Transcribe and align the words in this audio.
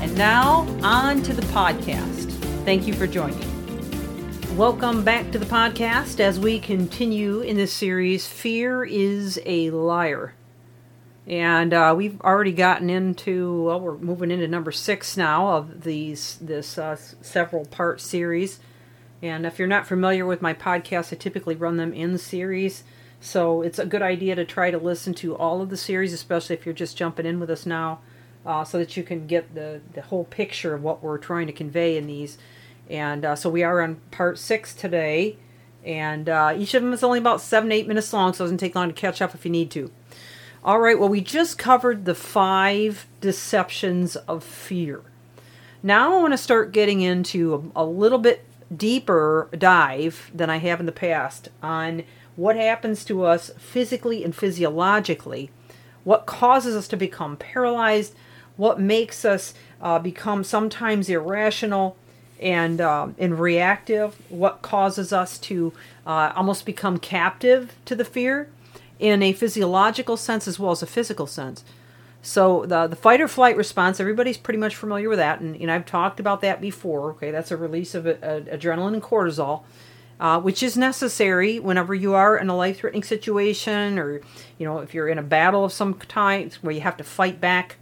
And 0.00 0.16
now, 0.16 0.66
on 0.82 1.22
to 1.22 1.32
the 1.32 1.42
podcast. 1.48 2.30
Thank 2.64 2.86
you 2.86 2.94
for 2.94 3.06
joining. 3.06 3.40
Welcome 4.56 5.04
back 5.04 5.30
to 5.32 5.38
the 5.38 5.46
podcast 5.46 6.20
as 6.20 6.38
we 6.38 6.58
continue 6.58 7.40
in 7.40 7.56
this 7.56 7.72
series 7.72 8.26
Fear 8.26 8.84
is 8.84 9.40
a 9.44 9.70
Liar. 9.70 10.34
And 11.26 11.74
uh, 11.74 11.94
we've 11.96 12.20
already 12.20 12.52
gotten 12.52 12.88
into, 12.88 13.64
well, 13.64 13.80
we're 13.80 13.98
moving 13.98 14.30
into 14.30 14.46
number 14.46 14.70
six 14.70 15.16
now 15.16 15.48
of 15.56 15.82
these 15.82 16.38
this 16.40 16.78
uh, 16.78 16.96
several 16.96 17.64
part 17.64 18.00
series. 18.00 18.60
And 19.22 19.44
if 19.44 19.58
you're 19.58 19.66
not 19.66 19.86
familiar 19.86 20.24
with 20.24 20.42
my 20.42 20.54
podcast, 20.54 21.12
I 21.12 21.16
typically 21.16 21.56
run 21.56 21.78
them 21.78 21.92
in 21.92 22.16
series. 22.18 22.84
So 23.20 23.62
it's 23.62 23.78
a 23.78 23.86
good 23.86 24.02
idea 24.02 24.34
to 24.36 24.44
try 24.44 24.70
to 24.70 24.78
listen 24.78 25.14
to 25.14 25.34
all 25.34 25.60
of 25.60 25.70
the 25.70 25.76
series, 25.76 26.12
especially 26.12 26.54
if 26.54 26.64
you're 26.64 26.74
just 26.74 26.96
jumping 26.96 27.26
in 27.26 27.40
with 27.40 27.50
us 27.50 27.66
now, 27.66 28.00
uh, 28.46 28.64
so 28.64 28.78
that 28.78 28.96
you 28.96 29.02
can 29.02 29.26
get 29.26 29.54
the, 29.54 29.80
the 29.92 30.02
whole 30.02 30.24
picture 30.24 30.74
of 30.74 30.82
what 30.82 31.02
we're 31.02 31.18
trying 31.18 31.46
to 31.48 31.52
convey 31.52 31.96
in 31.96 32.06
these. 32.06 32.38
And 32.88 33.24
uh, 33.24 33.36
so 33.36 33.50
we 33.50 33.64
are 33.64 33.82
on 33.82 33.96
part 34.12 34.38
six 34.38 34.72
today, 34.72 35.36
and 35.84 36.28
uh, 36.28 36.54
each 36.56 36.72
of 36.74 36.82
them 36.82 36.92
is 36.92 37.02
only 37.02 37.18
about 37.18 37.40
seven, 37.40 37.72
eight 37.72 37.88
minutes 37.88 38.12
long, 38.12 38.32
so 38.32 38.44
it 38.44 38.46
doesn't 38.46 38.58
take 38.58 38.76
long 38.76 38.88
to 38.88 38.94
catch 38.94 39.20
up 39.20 39.34
if 39.34 39.44
you 39.44 39.50
need 39.50 39.70
to. 39.72 39.90
All 40.64 40.80
right, 40.80 40.98
well, 40.98 41.08
we 41.08 41.20
just 41.20 41.58
covered 41.58 42.04
the 42.04 42.14
five 42.14 43.06
deceptions 43.20 44.16
of 44.16 44.44
fear. 44.44 45.02
Now 45.82 46.16
I 46.16 46.20
want 46.20 46.32
to 46.32 46.38
start 46.38 46.72
getting 46.72 47.00
into 47.00 47.70
a, 47.74 47.82
a 47.82 47.84
little 47.84 48.18
bit 48.18 48.44
deeper 48.74 49.48
dive 49.56 50.30
than 50.34 50.50
I 50.50 50.56
have 50.58 50.80
in 50.80 50.86
the 50.86 50.92
past 50.92 51.48
on 51.62 52.04
what 52.34 52.56
happens 52.56 53.04
to 53.04 53.24
us 53.24 53.50
physically 53.58 54.24
and 54.24 54.34
physiologically, 54.34 55.50
what 56.04 56.26
causes 56.26 56.74
us 56.76 56.88
to 56.88 56.96
become 56.96 57.36
paralyzed, 57.36 58.14
what 58.56 58.80
makes 58.80 59.24
us 59.24 59.54
uh, 59.80 59.98
become 59.98 60.44
sometimes 60.44 61.08
irrational 61.08 61.96
and 62.40 62.80
um, 62.80 63.14
and 63.18 63.38
reactive, 63.38 64.16
what 64.28 64.62
causes 64.62 65.12
us 65.12 65.38
to 65.38 65.72
uh, 66.06 66.32
almost 66.36 66.66
become 66.66 66.98
captive 66.98 67.74
to 67.86 67.94
the 67.94 68.04
fear 68.04 68.50
in 68.98 69.22
a 69.22 69.32
physiological 69.32 70.16
sense 70.16 70.46
as 70.46 70.58
well 70.58 70.70
as 70.70 70.82
a 70.82 70.86
physical 70.86 71.26
sense. 71.26 71.64
So 72.22 72.66
the 72.66 72.86
the 72.86 72.96
fight 72.96 73.20
or 73.20 73.28
flight 73.28 73.56
response, 73.56 74.00
everybody's 74.00 74.36
pretty 74.36 74.58
much 74.58 74.76
familiar 74.76 75.08
with 75.08 75.18
that, 75.18 75.40
and, 75.40 75.56
and 75.56 75.70
I've 75.70 75.86
talked 75.86 76.20
about 76.20 76.40
that 76.42 76.60
before. 76.60 77.10
Okay, 77.12 77.30
that's 77.30 77.50
a 77.50 77.56
release 77.56 77.94
of 77.94 78.06
a, 78.06 78.14
a, 78.22 78.56
adrenaline 78.58 78.94
and 78.94 79.02
cortisol 79.02 79.62
uh, 80.18 80.40
which 80.40 80.62
is 80.62 80.76
necessary 80.76 81.58
whenever 81.58 81.94
you 81.94 82.14
are 82.14 82.36
in 82.36 82.48
a 82.48 82.56
life 82.56 82.78
threatening 82.78 83.02
situation 83.02 83.98
or, 83.98 84.20
you 84.58 84.66
know, 84.66 84.78
if 84.78 84.94
you're 84.94 85.08
in 85.08 85.18
a 85.18 85.22
battle 85.22 85.64
of 85.64 85.72
some 85.72 85.94
kind 85.94 86.52
where 86.62 86.74
you 86.74 86.80
have 86.80 86.96
to 86.96 87.04
fight 87.04 87.40
back. 87.40 87.76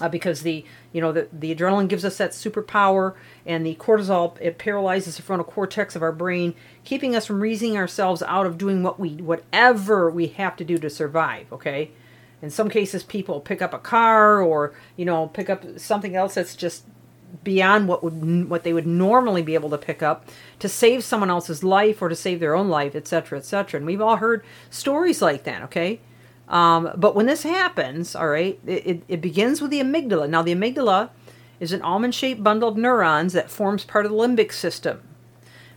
Uh, 0.00 0.08
because 0.08 0.42
the 0.42 0.64
you 0.92 1.00
know 1.00 1.12
the, 1.12 1.28
the 1.32 1.54
adrenaline 1.54 1.88
gives 1.88 2.04
us 2.04 2.18
that 2.18 2.30
superpower 2.30 3.14
and 3.44 3.66
the 3.66 3.74
cortisol 3.76 4.36
it 4.40 4.58
paralyzes 4.58 5.16
the 5.16 5.22
frontal 5.22 5.44
cortex 5.44 5.96
of 5.96 6.02
our 6.02 6.12
brain 6.12 6.54
keeping 6.84 7.16
us 7.16 7.26
from 7.26 7.40
reasoning 7.40 7.76
ourselves 7.76 8.22
out 8.22 8.46
of 8.46 8.56
doing 8.56 8.82
what 8.82 9.00
we 9.00 9.10
whatever 9.16 10.10
we 10.10 10.28
have 10.28 10.54
to 10.56 10.64
do 10.64 10.78
to 10.78 10.88
survive 10.88 11.52
okay 11.52 11.90
in 12.40 12.50
some 12.50 12.68
cases 12.68 13.02
people 13.02 13.40
pick 13.40 13.60
up 13.60 13.74
a 13.74 13.78
car 13.78 14.40
or 14.40 14.72
you 14.96 15.04
know 15.04 15.26
pick 15.28 15.50
up 15.50 15.64
something 15.78 16.14
else 16.14 16.34
that's 16.34 16.54
just 16.54 16.84
beyond 17.44 17.88
what 17.88 18.02
would 18.02 18.48
what 18.48 18.64
they 18.64 18.72
would 18.72 18.86
normally 18.86 19.42
be 19.42 19.54
able 19.54 19.70
to 19.70 19.78
pick 19.78 20.02
up 20.02 20.28
to 20.58 20.68
save 20.68 21.04
someone 21.04 21.30
else's 21.30 21.62
life 21.62 22.00
or 22.00 22.08
to 22.08 22.16
save 22.16 22.40
their 22.40 22.54
own 22.54 22.68
life, 22.68 22.94
etc., 22.94 23.38
etc. 23.38 23.78
And 23.78 23.86
we've 23.86 24.00
all 24.00 24.16
heard 24.16 24.44
stories 24.70 25.20
like 25.20 25.44
that. 25.44 25.62
Okay, 25.62 26.00
um, 26.48 26.90
but 26.96 27.14
when 27.14 27.26
this 27.26 27.42
happens, 27.42 28.16
all 28.16 28.28
right, 28.28 28.58
it, 28.66 29.02
it 29.08 29.20
begins 29.20 29.60
with 29.60 29.70
the 29.70 29.80
amygdala. 29.80 30.28
Now, 30.28 30.42
the 30.42 30.54
amygdala 30.54 31.10
is 31.60 31.72
an 31.72 31.82
almond-shaped 31.82 32.42
bundle 32.42 32.68
of 32.68 32.76
neurons 32.76 33.32
that 33.32 33.50
forms 33.50 33.84
part 33.84 34.06
of 34.06 34.12
the 34.12 34.18
limbic 34.18 34.52
system. 34.52 35.02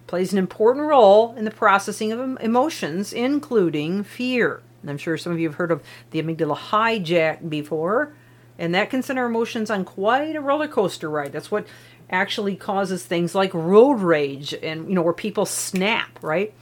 plays 0.08 0.32
an 0.32 0.38
important 0.38 0.88
role 0.88 1.34
in 1.36 1.46
the 1.46 1.52
processing 1.52 2.12
of 2.12 2.40
emotions, 2.42 3.14
including 3.14 4.04
fear. 4.04 4.62
And 4.82 4.90
I'm 4.90 4.98
sure 4.98 5.18
some 5.18 5.32
of 5.32 5.40
you 5.40 5.48
have 5.48 5.58
heard 5.58 5.72
of 5.72 5.84
the 6.12 6.22
amygdala 6.22 6.58
hijack 6.58 7.50
before 7.50 8.14
and 8.62 8.76
that 8.76 8.92
can 8.92 9.02
send 9.02 9.18
our 9.18 9.26
emotions 9.26 9.72
on 9.72 9.84
quite 9.84 10.36
a 10.36 10.42
roller 10.42 10.68
coaster 10.68 11.10
ride. 11.10 11.32
That's 11.32 11.50
what 11.50 11.66
actually 12.12 12.56
causes 12.56 13.04
things 13.04 13.34
like 13.34 13.52
road 13.54 14.02
rage 14.02 14.54
and 14.54 14.88
you 14.88 14.94
know 14.94 15.02
where 15.02 15.14
people 15.14 15.48
snap, 15.48 16.20
right? 16.22 16.54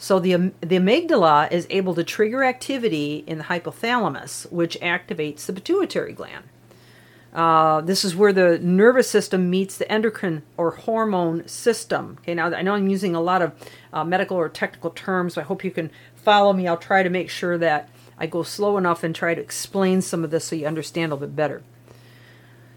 So 0.00 0.18
the 0.18 0.52
the 0.62 0.78
amygdala 0.78 1.52
is 1.52 1.66
able 1.68 1.94
to 1.94 2.02
trigger 2.02 2.42
activity 2.42 3.22
in 3.26 3.36
the 3.36 3.44
hypothalamus, 3.44 4.50
which 4.50 4.80
activates 4.80 5.44
the 5.44 5.52
pituitary 5.52 6.14
gland. 6.14 6.44
Uh, 7.34 7.82
this 7.82 8.02
is 8.02 8.16
where 8.16 8.32
the 8.32 8.58
nervous 8.60 9.10
system 9.10 9.50
meets 9.50 9.76
the 9.76 9.92
endocrine 9.92 10.42
or 10.56 10.70
hormone 10.70 11.46
system. 11.46 12.16
Okay, 12.22 12.32
now 12.32 12.46
I 12.46 12.62
know 12.62 12.72
I'm 12.72 12.88
using 12.88 13.14
a 13.14 13.20
lot 13.20 13.42
of 13.42 13.52
uh, 13.92 14.02
medical 14.02 14.38
or 14.38 14.48
technical 14.48 14.88
terms, 14.90 15.34
so 15.34 15.42
I 15.42 15.44
hope 15.44 15.62
you 15.62 15.70
can 15.70 15.90
follow 16.14 16.54
me. 16.54 16.66
I'll 16.66 16.78
try 16.78 17.02
to 17.02 17.10
make 17.10 17.28
sure 17.28 17.58
that 17.58 17.90
I 18.18 18.26
go 18.26 18.42
slow 18.42 18.78
enough 18.78 19.04
and 19.04 19.14
try 19.14 19.34
to 19.34 19.40
explain 19.40 20.00
some 20.00 20.24
of 20.24 20.30
this 20.30 20.46
so 20.46 20.56
you 20.56 20.66
understand 20.66 21.12
a 21.12 21.14
little 21.14 21.28
bit 21.28 21.36
better. 21.36 21.62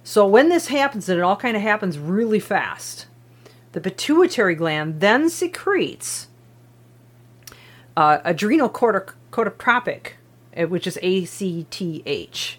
So 0.04 0.28
when 0.28 0.50
this 0.50 0.68
happens, 0.68 1.08
and 1.08 1.18
it 1.18 1.24
all 1.24 1.38
kind 1.38 1.56
of 1.56 1.64
happens 1.64 1.98
really 1.98 2.42
fast, 2.42 3.06
the 3.72 3.80
pituitary 3.80 4.56
gland 4.56 5.00
then 5.00 5.30
secretes 5.30 6.28
uh, 7.96 8.20
adrenal 8.24 8.70
corticotropic, 8.70 10.14
uh, 10.58 10.64
which 10.64 10.88
is 10.88 10.98
ACTH. 10.98 12.58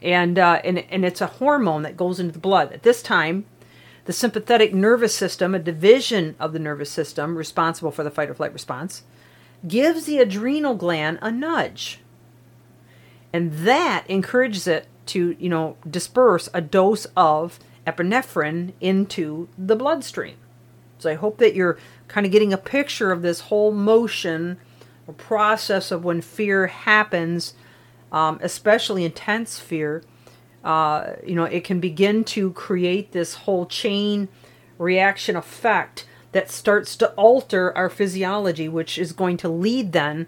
And, 0.00 0.38
uh, 0.38 0.60
and, 0.64 0.78
and 0.90 1.04
it's 1.04 1.20
a 1.20 1.26
hormone 1.26 1.82
that 1.82 1.96
goes 1.96 2.20
into 2.20 2.32
the 2.32 2.38
blood. 2.38 2.72
At 2.72 2.82
this 2.82 3.02
time, 3.02 3.46
the 4.04 4.12
sympathetic 4.12 4.72
nervous 4.72 5.14
system, 5.14 5.54
a 5.54 5.58
division 5.58 6.36
of 6.38 6.52
the 6.52 6.58
nervous 6.58 6.90
system 6.90 7.36
responsible 7.36 7.90
for 7.90 8.04
the 8.04 8.10
fight 8.10 8.30
or 8.30 8.34
flight 8.34 8.52
response, 8.52 9.02
gives 9.66 10.04
the 10.04 10.18
adrenal 10.18 10.74
gland 10.74 11.18
a 11.20 11.30
nudge. 11.30 12.00
And 13.32 13.52
that 13.52 14.04
encourages 14.08 14.66
it 14.66 14.86
to, 15.06 15.36
you 15.38 15.48
know, 15.48 15.76
disperse 15.88 16.48
a 16.54 16.60
dose 16.60 17.06
of 17.16 17.58
epinephrine 17.86 18.72
into 18.80 19.48
the 19.58 19.76
bloodstream. 19.76 20.36
So 20.98 21.10
I 21.10 21.14
hope 21.14 21.38
that 21.38 21.54
you're 21.54 21.78
kind 22.08 22.26
of 22.26 22.32
getting 22.32 22.52
a 22.52 22.58
picture 22.58 23.12
of 23.12 23.22
this 23.22 23.40
whole 23.40 23.72
motion 23.72 24.58
or 25.06 25.14
process 25.14 25.90
of 25.90 26.04
when 26.04 26.20
fear 26.20 26.66
happens, 26.66 27.54
um, 28.12 28.38
especially 28.42 29.04
intense 29.04 29.58
fear. 29.58 30.02
Uh, 30.64 31.14
you 31.24 31.34
know, 31.34 31.44
it 31.44 31.64
can 31.64 31.80
begin 31.80 32.24
to 32.24 32.52
create 32.52 33.12
this 33.12 33.34
whole 33.34 33.66
chain 33.66 34.28
reaction 34.78 35.36
effect 35.36 36.06
that 36.32 36.50
starts 36.50 36.96
to 36.96 37.08
alter 37.12 37.76
our 37.76 37.88
physiology, 37.88 38.68
which 38.68 38.98
is 38.98 39.12
going 39.12 39.36
to 39.38 39.48
lead 39.48 39.92
then 39.92 40.26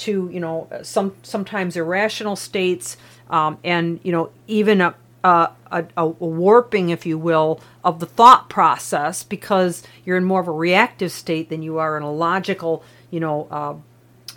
to 0.00 0.30
you 0.32 0.40
know 0.40 0.66
some 0.82 1.14
sometimes 1.22 1.76
irrational 1.76 2.34
states 2.34 2.96
um, 3.28 3.58
and 3.62 4.00
you 4.02 4.10
know 4.10 4.30
even 4.46 4.80
a, 4.80 4.94
a, 5.22 5.50
a, 5.70 5.84
a, 5.96 6.06
warping, 6.06 6.90
if 6.90 7.04
you 7.04 7.18
will, 7.18 7.60
of 7.84 8.00
the 8.00 8.06
thought 8.06 8.48
process 8.48 9.22
because 9.22 9.82
you're 10.04 10.16
in 10.16 10.24
more 10.24 10.40
of 10.40 10.48
a 10.48 10.52
reactive 10.52 11.12
state 11.12 11.48
than 11.48 11.62
you 11.62 11.78
are 11.78 11.96
in 11.96 12.02
a 12.02 12.10
logical, 12.10 12.82
you 13.10 13.20
know, 13.20 13.46
uh, 13.50 13.74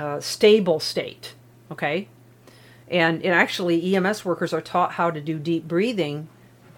uh, 0.01 0.19
stable 0.19 0.79
state. 0.79 1.33
Okay, 1.71 2.07
and, 2.89 3.23
and 3.23 3.33
actually 3.33 3.95
EMS 3.95 4.25
workers 4.25 4.53
are 4.53 4.61
taught 4.61 4.93
how 4.93 5.09
to 5.09 5.21
do 5.21 5.39
deep 5.39 5.67
breathing 5.67 6.27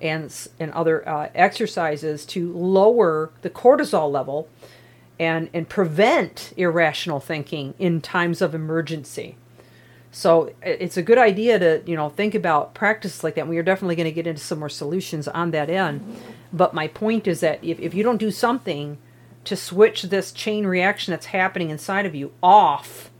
and 0.01 0.47
and 0.59 0.71
other 0.71 1.07
uh, 1.07 1.29
exercises 1.33 2.25
to 2.25 2.51
lower 2.53 3.31
the 3.41 3.49
cortisol 3.49 4.11
level 4.11 4.47
and 5.19 5.49
and 5.53 5.69
prevent 5.69 6.53
irrational 6.57 7.19
thinking 7.19 7.73
in 7.79 8.01
times 8.01 8.41
of 8.41 8.53
emergency. 8.53 9.35
So 10.15 10.53
it's 10.61 10.95
a 10.95 11.01
good 11.01 11.17
idea 11.17 11.59
to 11.59 11.83
you 11.85 11.97
know 11.97 12.07
think 12.07 12.35
about 12.35 12.73
practice 12.73 13.21
like 13.21 13.35
that. 13.35 13.49
We 13.49 13.57
are 13.57 13.63
definitely 13.63 13.97
going 13.97 14.05
to 14.05 14.13
get 14.13 14.25
into 14.25 14.41
some 14.41 14.59
more 14.59 14.69
solutions 14.69 15.27
on 15.27 15.51
that 15.51 15.69
end. 15.69 15.99
But 16.53 16.73
my 16.73 16.87
point 16.87 17.27
is 17.27 17.41
that 17.41 17.61
if, 17.61 17.81
if 17.81 17.93
you 17.93 18.01
don't 18.01 18.15
do 18.15 18.31
something 18.31 18.97
to 19.43 19.57
switch 19.57 20.03
this 20.03 20.31
chain 20.31 20.65
reaction 20.65 21.11
that's 21.11 21.25
happening 21.27 21.69
inside 21.69 22.05
of 22.05 22.15
you 22.15 22.31
off, 22.41 23.11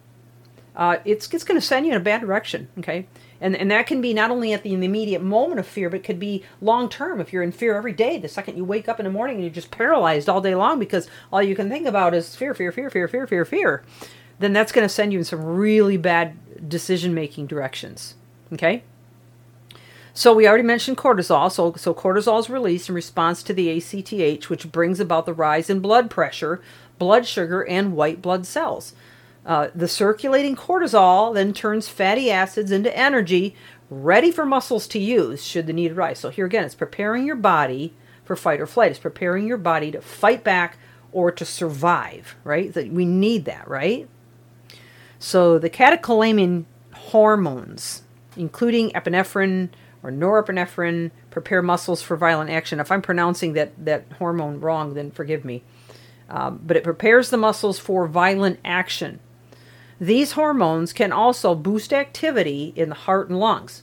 uh, 0.74 1.00
it's 1.04 1.28
it's 1.34 1.44
going 1.44 1.60
to 1.60 1.68
send 1.68 1.86
you 1.86 1.92
in 1.92 1.98
a 1.98 2.02
bad 2.02 2.22
direction. 2.22 2.70
Okay, 2.80 3.08
And, 3.42 3.58
and 3.58 3.70
that 3.72 3.88
can 3.88 4.00
be 4.00 4.14
not 4.14 4.32
only 4.32 4.54
at 4.54 4.64
the, 4.64 4.74
the 4.74 4.86
immediate 4.86 5.22
moment 5.22 5.60
of 5.60 5.68
fear, 5.68 5.90
but 5.90 6.02
could 6.02 6.18
be 6.18 6.46
long 6.62 6.88
term. 6.88 7.20
If 7.20 7.34
you're 7.34 7.44
in 7.44 7.52
fear 7.52 7.76
every 7.76 7.92
day, 7.92 8.18
the 8.20 8.30
second 8.30 8.56
you 8.56 8.64
wake 8.64 8.88
up 8.88 9.02
in 9.02 9.04
the 9.04 9.12
morning 9.12 9.36
and 9.36 9.44
you're 9.44 9.54
just 9.54 9.70
paralyzed 9.70 10.30
all 10.30 10.40
day 10.40 10.56
long 10.56 10.80
because 10.80 11.10
all 11.30 11.44
you 11.44 11.58
can 11.58 11.68
think 11.68 11.86
about 11.86 12.14
is 12.14 12.38
fear, 12.38 12.54
fear, 12.54 12.72
fear, 12.72 12.90
fear, 12.90 13.10
fear, 13.10 13.28
fear, 13.28 13.44
fear, 13.44 13.84
then 14.40 14.54
that's 14.54 14.72
going 14.72 14.88
to 14.88 14.94
send 14.94 15.12
you 15.12 15.20
in 15.20 15.26
some 15.26 15.44
really 15.44 15.98
bad 15.98 16.38
decision 16.68 17.13
making 17.13 17.48
directions. 17.48 18.16
Okay? 18.54 18.84
So 20.13 20.34
we 20.34 20.48
already 20.48 20.63
mentioned 20.63 20.98
cortisol. 20.98 21.52
So, 21.52 21.74
so 21.75 21.94
cortisol 21.94 22.40
is 22.40 22.50
released 22.50 22.88
in 22.88 22.96
response 22.96 23.44
to 23.44 23.54
the 23.54 23.69
ACTH, 23.78 24.50
which 24.50 24.72
brings 24.72 25.00
about 25.00 25.25
the 25.25 25.34
rise 25.34 25.69
in 25.69 25.81
blood 25.81 26.10
pressure, 26.10 26.62
blood 26.98 27.25
sugar, 27.25 27.68
and 27.68 27.96
white 27.96 28.22
blood 28.22 28.46
cells. 28.46 28.94
Uh, 29.46 29.68
the 29.75 29.88
circulating 29.88 30.56
cortisol 30.56 31.34
then 31.34 31.54
turns 31.54 31.88
fatty 31.88 32.31
acids 32.31 32.72
into 32.72 32.96
energy 32.98 33.56
ready 33.90 34.31
for 34.31 34.46
muscles 34.46 34.88
to 34.88 35.00
use 35.00 35.46
should 35.46 35.68
the 35.68 35.74
need 35.74 35.92
arise. 35.92 36.19
So 36.19 36.30
here 36.30 36.46
again, 36.46 36.63
it's 36.63 36.75
preparing 36.75 37.25
your 37.25 37.36
body 37.36 37.94
for 38.24 38.36
fight 38.36 38.60
or 38.60 38.68
flight. 38.68 38.92
It's 38.92 39.00
preparing 39.00 39.48
your 39.48 39.58
body 39.58 39.92
to 39.92 40.01
fight 40.01 40.44
back 40.44 40.78
or 41.12 41.31
to 41.31 41.46
survive, 41.46 42.36
right? 42.44 42.74
That 42.74 42.90
we 42.90 43.06
need 43.06 43.46
that, 43.46 43.68
right? 43.68 44.08
So 45.25 45.57
the 45.57 45.72
catecholamine 45.72 46.66
hormones, 46.94 48.04
including 48.38 48.92
epinephrine 48.92 49.69
or 50.04 50.12
norepinephrine, 50.12 51.10
prepare 51.31 51.63
muscles 51.63 52.04
for 52.04 52.16
violent 52.16 52.51
action. 52.51 52.80
If 52.80 52.92
I'm 52.92 53.01
pronouncing 53.01 53.54
that, 53.54 53.74
that 53.83 54.06
hormone 54.19 54.60
wrong, 54.60 54.94
then 54.94 55.10
forgive 55.10 55.44
me. 55.44 55.63
Um, 56.30 56.62
but 56.63 56.77
it 56.77 56.83
prepares 56.83 57.31
the 57.31 57.38
muscles 57.38 57.80
for 57.80 58.06
violent 58.06 58.60
action. 58.63 59.19
These 60.00 60.33
hormones 60.33 60.94
can 60.94 61.12
also 61.12 61.56
boost 61.56 61.92
activity 61.92 62.72
in 62.75 62.89
the 62.89 62.95
heart 62.95 63.27
and 63.27 63.39
lungs. 63.39 63.81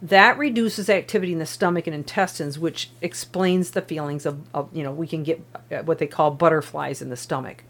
That 0.00 0.38
reduces 0.38 0.88
activity 0.88 1.34
in 1.34 1.38
the 1.38 1.44
stomach 1.44 1.86
and 1.86 1.94
intestines, 1.94 2.58
which 2.58 2.92
explains 3.02 3.72
the 3.72 3.82
feelings 3.82 4.24
of, 4.24 4.40
of 4.54 4.74
you 4.74 4.82
know, 4.82 4.92
we 4.92 5.06
can 5.06 5.22
get 5.22 5.44
uh, 5.70 5.82
what 5.82 5.98
they 5.98 6.06
call 6.06 6.30
butterflies 6.30 7.02
in 7.02 7.10
the 7.10 7.16
stomach. 7.16 7.62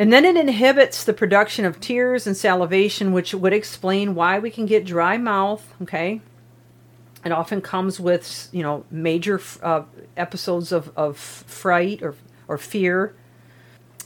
And 0.00 0.12
then 0.12 0.24
it 0.24 0.36
inhibits 0.36 1.04
the 1.04 1.12
production 1.12 1.64
of 1.64 1.78
tears 1.78 2.26
and 2.26 2.36
salivation, 2.36 3.12
which 3.12 3.34
would 3.34 3.52
explain 3.52 4.14
why 4.14 4.38
we 4.38 4.50
can 4.50 4.64
get 4.64 4.84
dry 4.84 5.18
mouth. 5.18 5.74
Okay. 5.82 6.22
It 7.24 7.32
often 7.32 7.60
comes 7.60 8.00
with, 8.00 8.48
you 8.50 8.62
know, 8.62 8.86
major 8.90 9.40
uh, 9.62 9.82
episodes 10.16 10.72
of, 10.72 10.90
of 10.96 11.18
fright 11.18 12.02
or, 12.02 12.14
or 12.48 12.56
fear 12.56 13.14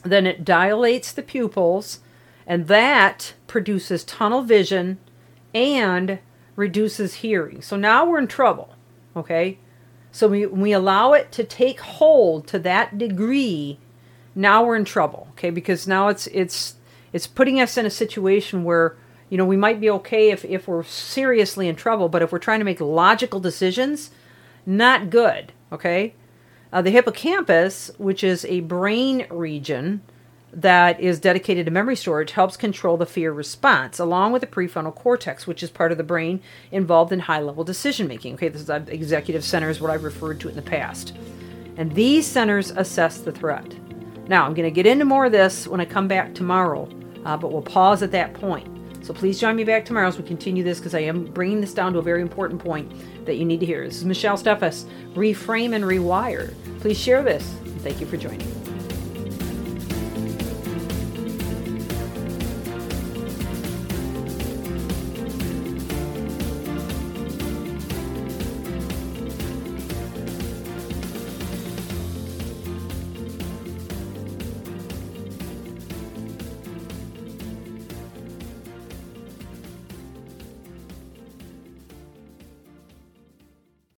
then 0.05 0.27
it 0.27 0.45
dilates 0.45 1.13
the 1.13 1.23
pupils, 1.23 2.01
and 2.47 2.69
that 2.69 3.35
produces 3.47 4.05
tunnel 4.05 4.43
vision 4.43 4.99
and 5.55 6.19
reduces 6.57 7.15
hearing. 7.15 7.63
So 7.63 7.77
now 7.77 8.05
we're 8.05 8.19
in 8.19 8.29
trouble, 8.29 8.75
okay? 9.17 9.59
So 10.13 10.29
we, 10.29 10.47
we 10.47 10.73
allow 10.73 11.15
it 11.15 11.33
to 11.33 11.43
take 11.43 11.81
hold 11.81 12.47
to 12.49 12.59
that 12.61 12.99
degree, 12.99 13.79
now 14.35 14.65
we're 14.65 14.77
in 14.77 14.85
trouble, 14.85 15.29
okay? 15.33 15.51
Because 15.51 15.87
now 15.87 16.09
it's 16.09 16.27
it's 16.29 16.75
it's 17.13 17.27
putting 17.27 17.61
us 17.61 17.77
in 17.77 17.87
a 17.87 17.91
situation 17.91 18.65
where 18.65 18.97
you 19.31 19.39
know 19.39 19.45
we 19.45 19.57
might 19.57 19.81
be 19.81 19.91
okay 19.91 20.31
if 20.31 20.45
if 20.45 20.67
we're 20.67 20.85
seriously 20.85 21.69
in 21.69 21.77
trouble, 21.77 22.09
but 22.09 22.23
if 22.23 22.33
we're 22.33 22.39
trying 22.39 22.61
to 22.61 22.65
make 22.65 22.81
logical 22.81 23.41
decisions, 23.41 24.11
not 24.67 25.11
good, 25.11 25.53
okay? 25.73 26.15
Uh, 26.73 26.83
the 26.83 26.91
hippocampus, 26.91 27.93
which 27.99 28.25
is 28.25 28.45
a 28.47 28.61
brain 28.61 29.27
region 29.31 30.03
that 30.53 30.99
is 31.01 31.21
dedicated 31.21 31.67
to 31.67 31.71
memory 31.71 31.95
storage, 31.95 32.33
helps 32.33 32.57
control 32.57 32.97
the 32.97 33.07
fear 33.07 33.33
response, 33.33 33.99
along 33.99 34.33
with 34.33 34.41
the 34.41 34.47
prefrontal 34.47 34.95
cortex, 34.95 35.47
which 35.47 35.63
is 35.63 35.71
part 35.71 35.93
of 35.93 35.99
the 35.99 36.05
brain 36.05 36.41
involved 36.73 37.13
in 37.13 37.21
high 37.21 37.41
level 37.41 37.63
decision 37.63 38.09
making. 38.09 38.35
Okay, 38.35 38.49
this 38.49 38.63
is 38.63 38.71
executive 38.71 39.45
center, 39.45 39.71
is 39.71 39.81
what 39.81 39.91
I've 39.91 40.05
referred 40.05 40.41
to 40.41 40.49
in 40.49 40.57
the 40.57 40.63
past. 40.63 41.17
And 41.77 41.93
these 41.95 42.27
centers 42.27 42.71
assess 42.71 43.19
the 43.19 43.33
threat. 43.33 43.75
Now, 44.27 44.47
I'm 44.47 44.55
going 44.55 44.69
to 44.69 44.71
get 44.71 44.87
into 44.87 45.05
more 45.05 45.27
of 45.27 45.33
this 45.33 45.67
when 45.67 45.81
I 45.81 45.85
come 45.85 46.09
back 46.09 46.35
tomorrow, 46.35 46.89
uh, 47.25 47.37
but 47.37 47.53
we'll 47.53 47.63
pause 47.63 48.03
at 48.03 48.11
that 48.13 48.35
point. 48.35 48.69
So 49.05 49.13
please 49.13 49.39
join 49.39 49.55
me 49.55 49.65
back 49.65 49.85
tomorrow 49.85 50.09
as 50.09 50.17
we 50.17 50.25
continue 50.25 50.65
this 50.65 50.79
because 50.79 50.95
I 50.95 51.01
am 51.01 51.27
bringing 51.27 51.61
this 51.61 51.75
down 51.75 51.93
to 51.93 51.99
a 51.99 52.03
very 52.03 52.23
important 52.23 52.63
point 52.63 52.91
that 53.27 53.37
you 53.37 53.45
need 53.45 53.61
to 53.61 53.67
hear. 53.67 53.85
This 53.85 53.99
is 53.99 54.05
Michelle 54.07 54.39
Steffes, 54.39 54.85
Reframe 55.15 55.75
and 55.75 55.85
Rewire. 55.85 56.55
Please 56.81 56.99
share 56.99 57.23
this. 57.23 57.45
Thank 57.81 58.01
you 58.01 58.07
for 58.07 58.17
joining. 58.17 58.64